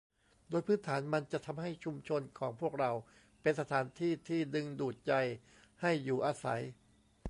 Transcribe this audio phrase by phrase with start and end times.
[0.49, 2.91] โดยพื้นฐาน มันจะทำให้ชุมชนของพวกเรา
[3.41, 5.13] เป็นสถานที่ที่ดึงดูดใจ
[5.81, 6.61] ให้อยู่อาศัย